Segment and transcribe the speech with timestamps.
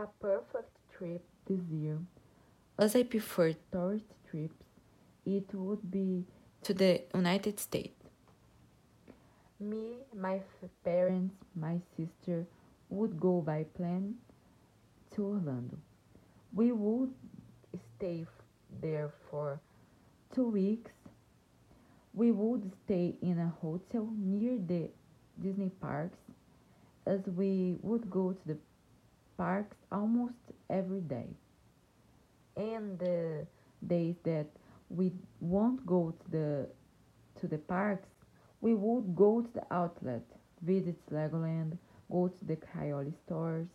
[0.00, 1.98] a perfect trip this year.
[2.78, 4.64] As I prefer tourist trips,
[5.26, 6.24] it would be
[6.62, 8.00] to the United States.
[9.58, 10.40] Me, my
[10.84, 12.46] parents, my sister
[12.88, 14.14] would go by plane
[15.14, 15.76] to Orlando.
[16.54, 17.12] We would
[17.96, 18.26] stay
[18.80, 19.60] there for
[20.34, 20.92] two weeks.
[22.14, 24.88] We would stay in a hotel near the
[25.42, 26.18] Disney parks
[27.06, 28.56] as we would go to the
[29.40, 31.28] parks almost every day.
[32.56, 33.46] And the
[33.86, 34.46] days that
[34.88, 36.68] we won't go to the
[37.40, 38.08] to the parks,
[38.60, 40.24] we would go to the outlet,
[40.62, 41.78] visit Legoland,
[42.10, 43.68] go to the Crayola stores.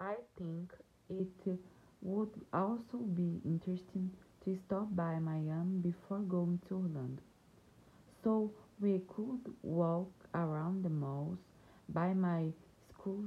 [0.00, 0.72] I think
[1.08, 1.58] it
[2.02, 4.10] would also be interesting
[4.44, 7.22] to stop by Miami before going to Orlando.
[8.22, 11.38] So we could walk around the malls,
[11.88, 12.52] buy my
[12.90, 13.24] school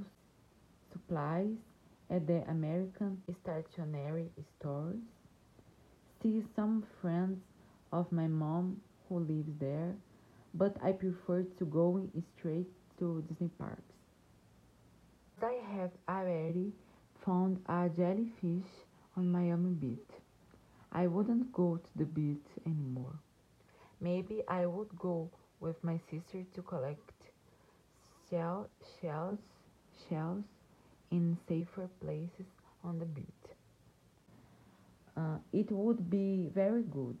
[1.06, 1.56] supplies
[2.10, 4.96] at the American stationery stores,
[6.22, 7.38] see some friends
[7.92, 9.94] of my mom who lives there,
[10.54, 12.06] but I prefer to go
[12.38, 13.82] straight to Disney parks.
[15.42, 16.72] I have already
[17.24, 18.70] found a jellyfish
[19.16, 20.10] on Miami Beach.
[20.92, 23.18] I wouldn't go to the beach anymore.
[24.00, 27.00] Maybe I would go with my sister to collect
[28.30, 28.68] shell,
[29.00, 29.38] shells,
[30.08, 30.44] shells
[31.14, 32.48] in safer places
[32.82, 33.46] on the beach.
[35.16, 37.16] Uh, it would be very good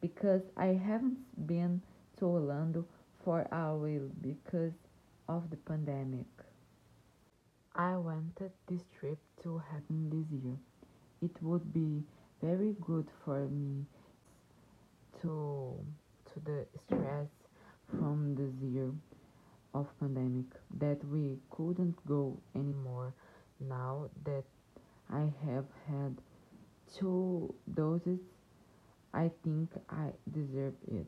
[0.00, 1.82] because I haven't been
[2.18, 2.86] to Orlando
[3.24, 4.72] for a while because
[5.28, 6.26] of the pandemic.
[7.76, 10.56] I wanted this trip to happen this year.
[11.20, 12.02] It would be
[12.42, 13.84] very good for me
[15.20, 15.76] to
[16.32, 17.28] to the stress
[17.90, 18.90] from this year
[19.78, 20.46] of pandemic
[20.78, 23.14] that we couldn't go anymore
[23.60, 24.44] now that
[25.10, 26.16] I have had
[26.98, 28.20] two doses.
[29.14, 31.06] I think I deserve it